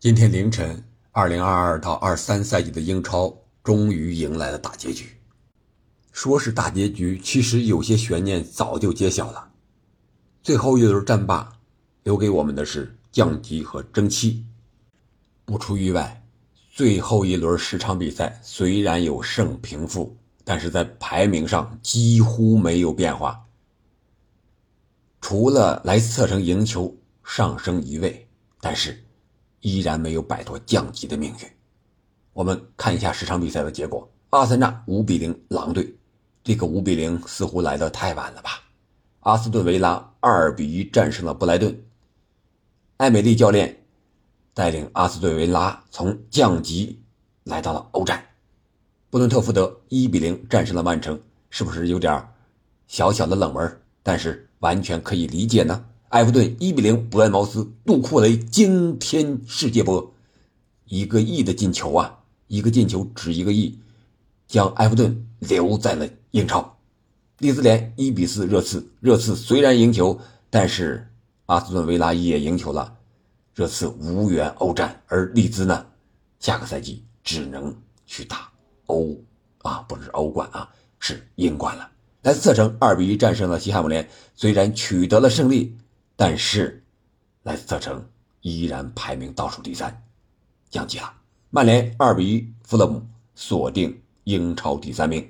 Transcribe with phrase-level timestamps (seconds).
[0.00, 5.14] 今天凌晨，二零二二到二三赛季的英超终于迎来了大结局。
[6.10, 9.50] 说是大结局，其实有些悬念早就揭晓了。
[10.42, 11.52] 最后一轮战罢，
[12.04, 14.46] 留给我们的是降级和争七。
[15.44, 16.26] 不出意外，
[16.72, 23.44] 最后一轮十场比赛虽然有胜平负，但是在排名上几乎没有变化，
[25.20, 28.26] 除了莱斯特城赢球上升一位，
[28.62, 29.04] 但是。
[29.60, 31.48] 依然没有摆脱降级的命运。
[32.32, 35.94] 我们看一下十场比赛的结果：阿森纳五比零狼队，
[36.42, 38.62] 这个五比零似乎来得太晚了吧？
[39.20, 41.78] 阿斯顿维拉二比一战胜了布莱顿，
[42.96, 43.84] 艾美丽教练
[44.54, 47.02] 带领阿斯顿维拉从降级
[47.44, 48.24] 来到了欧战。
[49.10, 51.20] 布伦特福德一比零战胜了曼城，
[51.50, 52.26] 是不是有点
[52.86, 53.80] 小小的冷门？
[54.02, 55.84] 但是完全可以理解呢。
[56.10, 60.12] 埃弗顿一比零伯恩茅斯，杜库雷惊天世界波，
[60.86, 62.18] 一个亿的进球啊！
[62.48, 63.78] 一个进球值一个亿，
[64.48, 66.76] 将埃弗顿留在了英超。
[67.38, 70.18] 利兹联一比四热刺，热刺虽然赢球，
[70.50, 71.08] 但是
[71.46, 72.92] 阿斯顿维拉也赢球了，
[73.54, 75.86] 热刺无缘欧战，而利兹呢，
[76.40, 77.72] 下个赛季只能
[78.04, 78.50] 去打
[78.86, 79.16] 欧
[79.58, 80.68] 啊，不是欧冠啊，
[80.98, 81.88] 是英冠了。
[82.22, 85.76] 莱斯特城二比一战胜了西汉姆联，虽然取得了胜利。
[86.20, 86.84] 但是，
[87.44, 88.06] 莱斯特城
[88.42, 90.02] 依然排名倒数第三，
[90.68, 91.10] 降级了。
[91.48, 93.02] 曼联二比一富勒姆
[93.34, 95.26] 锁定英超第三名。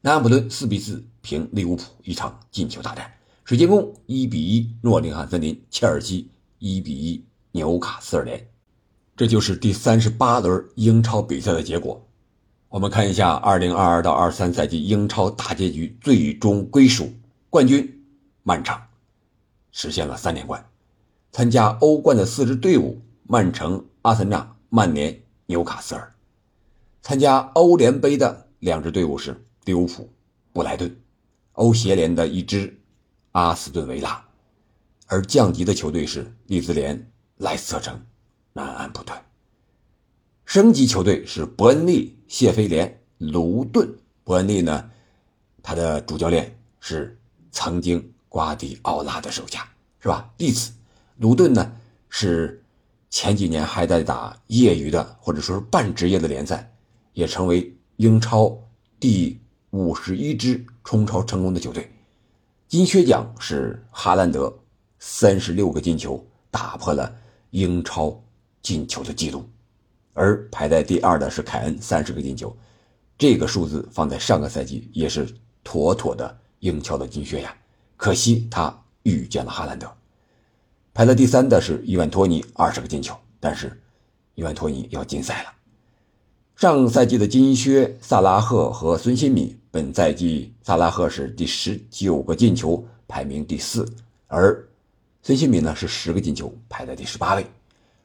[0.00, 3.12] 南安普顿四比四平利物浦，一场进球大战。
[3.44, 8.48] 水晶宫一比一诺丁汉森林，切尔西一比一纽卡斯尔联。
[9.14, 12.02] 这就是第三十八轮英超比赛的结果。
[12.70, 17.12] 我们看一下二零二二到二三赛季英超大结局最终归属
[17.50, 18.02] 冠军：
[18.42, 18.74] 曼城。
[19.72, 20.64] 实现了三连冠，
[21.32, 26.02] 参加欧冠的四支队伍：曼城、阿森纳、曼联、纽卡斯尔；
[27.02, 30.08] 参加欧联杯的两支队伍是利物浦、
[30.52, 30.90] 布莱顿；
[31.52, 32.76] 欧协联的一支
[33.32, 34.24] 阿斯顿维拉；
[35.06, 38.04] 而降级的球队是利兹联、莱斯特城、
[38.52, 39.16] 南安普顿；
[40.44, 43.88] 升级球队是伯恩利、谢菲联、卢顿。
[44.24, 44.90] 伯恩利呢，
[45.62, 47.18] 他的主教练是
[47.52, 48.12] 曾经。
[48.30, 49.68] 瓜迪奥拉的手下
[49.98, 50.30] 是吧？
[50.38, 50.70] 弟子
[51.18, 51.70] 卢顿呢
[52.08, 52.64] 是
[53.10, 56.72] 前几年还在打业余的或者说是半职业的联赛，
[57.12, 58.56] 也成为英超
[58.98, 59.38] 第
[59.70, 61.92] 五十一支冲超成功的球队。
[62.68, 64.56] 金靴奖是哈兰德
[65.00, 67.12] 三十六个进球，打破了
[67.50, 68.16] 英超
[68.62, 69.44] 进球的记录，
[70.14, 72.56] 而排在第二的是凯恩三十个进球，
[73.18, 75.28] 这个数字放在上个赛季也是
[75.64, 77.52] 妥妥的英超的金靴呀。
[78.00, 79.86] 可惜他遇见了哈兰德，
[80.94, 83.78] 排在第三的是伊万托尼，二十个进球，但是
[84.34, 85.50] 伊万托尼要禁赛了。
[86.56, 93.86] 上赛季的金靴萨拉赫和孙兴敏，本赛季萨拉赫是第十九个进球，排名第四，
[94.28, 94.66] 而
[95.22, 97.46] 孙兴敏呢是十个进球，排在第十八位。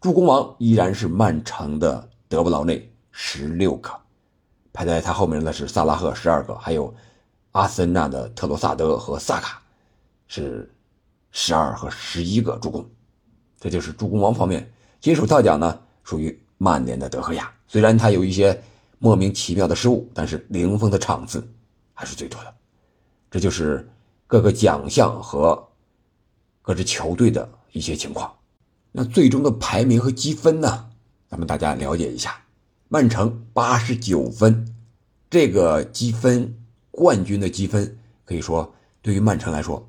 [0.00, 3.88] 助攻王依然是曼城的德布劳内，十六个，
[4.72, 6.92] 排在他后面的是萨拉赫十二个，还有
[7.52, 9.62] 阿森纳的特罗萨德和萨卡。
[10.26, 10.72] 是
[11.30, 12.88] 十二和十一个助攻，
[13.60, 14.72] 这就是助攻王方面。
[15.00, 18.60] 金手套奖呢，属于曼联的德赫亚，虽然他有一些
[18.98, 21.46] 莫名其妙的失误，但是零封的场次
[21.92, 22.54] 还是最多的。
[23.30, 23.88] 这就是
[24.26, 25.68] 各个奖项和
[26.62, 28.34] 各支球队的一些情况。
[28.90, 30.88] 那最终的排名和积分呢？
[31.28, 32.40] 咱们大家了解一下。
[32.88, 34.74] 曼城八十九分，
[35.28, 36.56] 这个积分
[36.90, 39.86] 冠军的积分可以说对于曼城来说。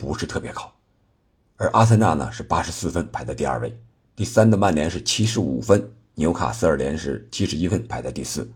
[0.00, 0.72] 不是特别高，
[1.58, 3.78] 而阿森纳呢是八十四分，排在第二位。
[4.16, 8.50] 第三的曼联是七十五分，纽卡斯尔联是七十一分，排在第四。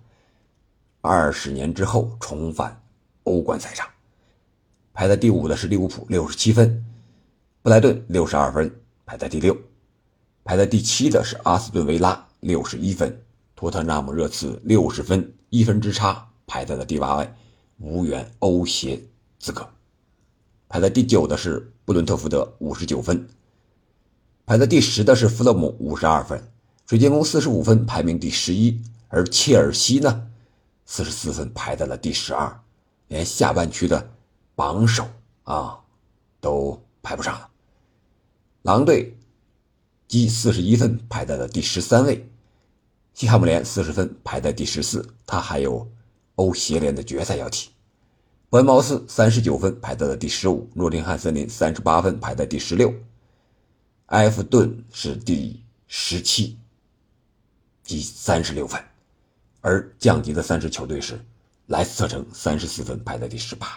[1.02, 2.82] 二十年之后重返
[3.24, 3.86] 欧冠赛场，
[4.94, 6.82] 排在第五的是利物浦，六十七分；
[7.60, 8.74] 布莱顿六十二分，
[9.04, 9.54] 排在第六。
[10.44, 13.10] 排在第七的是阿斯顿维拉，六十一分；
[13.54, 17.30] 托特纳姆热刺六十分，一分之差，排在了第八位，
[17.76, 18.98] 无缘欧协
[19.38, 19.68] 资格。
[20.74, 23.16] 排在第九的是布伦特福德，五十九分；
[24.44, 26.36] 排在第十的是弗勒姆，五十二分；
[26.84, 28.76] 水晶宫四十五分，排名第十一；
[29.06, 30.28] 而切尔西呢，
[30.84, 32.60] 四十四分，排在了第十二，
[33.06, 34.10] 连下半区的
[34.56, 35.08] 榜首
[35.44, 35.78] 啊
[36.40, 37.48] 都排不上了。
[38.62, 39.16] 狼队
[40.08, 42.16] 积四十一分，排在了第十三位；
[43.12, 45.88] 西汉姆联四十分，排在第十四，他还有
[46.34, 47.70] 欧协联的决赛要踢。
[48.54, 52.94] 文茅斯三十九分排在了第十五，诺丁汉森林三十八分排在第十六，
[54.06, 56.56] 埃弗顿是第十七，
[57.82, 58.80] 积三十六分，
[59.60, 61.18] 而降级的三支球队是
[61.66, 63.76] 莱斯特城三十四分排在第十八，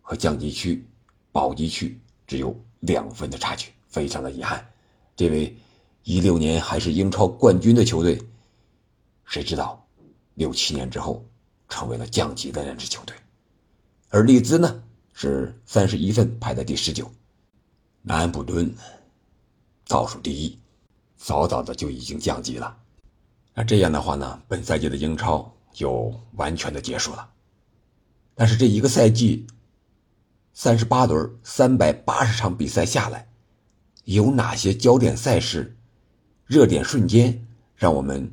[0.00, 0.84] 和降级区、
[1.30, 4.68] 保级区只有两分的差距，非常的遗憾。
[5.14, 5.56] 这位
[6.02, 8.20] 一六年还是英超冠军的球队，
[9.24, 9.86] 谁知道
[10.34, 11.24] 六七年之后
[11.68, 13.14] 成为了降级的那支球队，
[14.14, 14.82] 而利兹呢
[15.14, 17.10] 是三十一分排在第十九，
[18.02, 18.70] 南安普敦
[19.88, 20.58] 倒数第一。
[21.16, 22.76] 早早的就已经降级了，
[23.54, 27.30] 那这样的话呢，本赛季的英超就完全的结束了。
[28.34, 29.46] 但是这一个赛季，
[30.52, 33.26] 三十八轮、三百八十场比赛下来，
[34.04, 35.74] 有哪些焦点赛事、
[36.44, 38.30] 热点瞬间让我们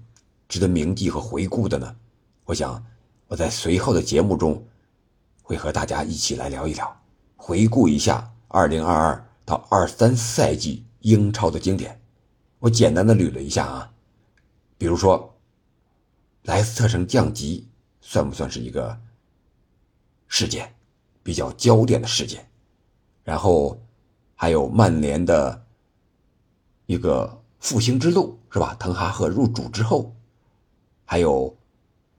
[0.50, 1.96] 值得铭记和回顾的呢？
[2.44, 2.84] 我想
[3.28, 4.68] 我在随后的节目中
[5.50, 7.02] 会和大家一起来聊一聊，
[7.36, 12.00] 回顾一下二零二二到二三赛季英超的经典。
[12.60, 13.92] 我简单的捋了一下啊，
[14.78, 15.36] 比如说，
[16.44, 17.68] 莱斯特城降级
[18.00, 18.96] 算不算是一个
[20.28, 20.72] 事件，
[21.24, 22.48] 比较焦点的事件？
[23.24, 23.82] 然后
[24.36, 25.66] 还有曼联的
[26.86, 28.76] 一个复兴之路是吧？
[28.80, 30.16] 滕哈赫入主之后，
[31.06, 31.58] 还有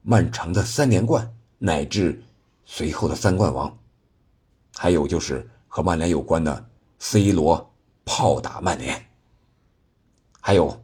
[0.01, 2.21] 曼城的三连冠乃至
[2.65, 3.77] 随后的三冠王，
[4.75, 6.69] 还有就是和曼联有关的
[6.99, 7.73] C 罗
[8.05, 9.05] 炮打曼联。
[10.39, 10.83] 还有，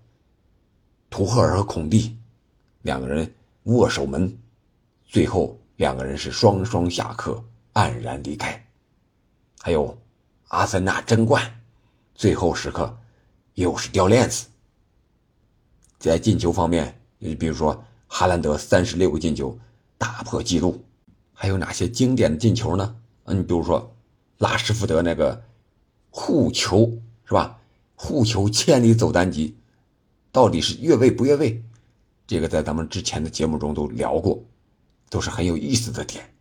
[1.09, 2.17] 图赫尔和孔蒂
[2.83, 3.33] 两个人
[3.63, 4.37] 握手门，
[5.05, 7.43] 最后两个人是双双下课，
[7.73, 8.63] 黯然离开。
[9.59, 9.97] 还有
[10.49, 11.43] 阿森纳争冠，
[12.13, 12.95] 最后时刻
[13.55, 14.47] 又是掉链子。
[15.97, 19.57] 在进球方面，你比如说哈兰德三十六个进球
[19.97, 20.79] 打破纪录，
[21.39, 22.95] 还有哪些经典的进球呢？
[23.25, 23.93] 嗯，你比如说
[24.39, 25.43] 拉什福德那个
[26.09, 27.59] 护球是吧？
[27.95, 29.55] 护球千里走单骑，
[30.31, 31.63] 到底是越位不越位？
[32.25, 34.43] 这个在咱们之前的节目中都聊过，
[35.11, 36.33] 都是很有意思的点。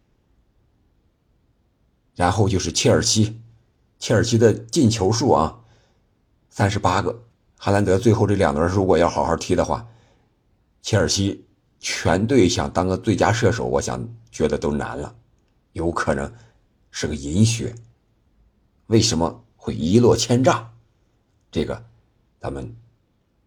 [2.14, 3.38] 然后就是切尔西，
[3.98, 5.60] 切尔西的进球数啊，
[6.48, 7.22] 三十八个。
[7.58, 9.86] 哈兰德最后这两轮如果要好好踢的话，
[10.80, 11.45] 切尔西
[11.88, 15.14] 全队想当个最佳射手，我想觉得都难了，
[15.72, 16.30] 有可能
[16.90, 17.72] 是个银靴。
[18.88, 20.68] 为什么会一落千丈？
[21.48, 21.80] 这个，
[22.40, 22.74] 咱们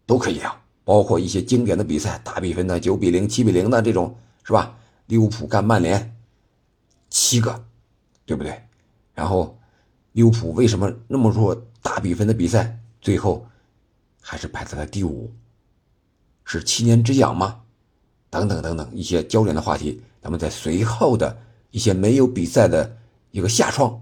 [0.06, 4.74] 都可以聊，包括一些经典的比赛，大比分的九比零、七比零的这种，是吧？
[5.04, 6.16] 利物浦干曼联，
[7.10, 7.62] 七个，
[8.24, 8.58] 对不对？
[9.12, 9.54] 然后，
[10.12, 13.46] 利物浦为什么那么多大比分的比赛，最后
[14.18, 15.30] 还是排在了第五？
[16.46, 17.60] 是七年之痒吗？
[18.30, 21.36] 等等等等一些焦点的话题，咱们在随后的
[21.70, 22.96] 一些没有比赛的
[23.32, 24.00] 一个下窗，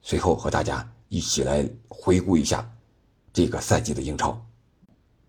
[0.00, 2.68] 随后和大家一起来回顾一下。
[3.32, 4.42] 这个赛季的英超，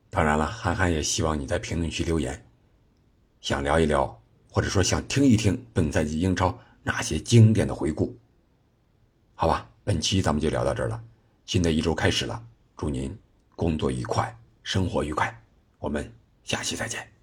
[0.09, 2.41] 当然了，涵涵也希望你在评论区留言，
[3.41, 4.17] 想聊一聊，
[4.49, 8.17] 或者说想听一听本赛季英超哪些经典的回顾。
[9.35, 11.03] 好吧，本期咱们就聊到这儿了。
[11.45, 12.41] 新的一周开始了，
[12.77, 13.13] 祝您
[13.57, 14.33] 工作愉快，
[14.63, 15.37] 生活愉快，
[15.77, 16.09] 我们
[16.45, 17.16] 下期再见。